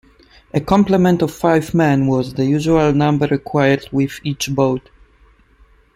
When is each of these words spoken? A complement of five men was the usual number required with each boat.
A 0.51 0.59
complement 0.59 1.21
of 1.21 1.29
five 1.31 1.75
men 1.75 2.07
was 2.07 2.33
the 2.33 2.43
usual 2.43 2.91
number 2.91 3.27
required 3.27 3.87
with 3.91 4.19
each 4.23 4.49
boat. 4.49 4.89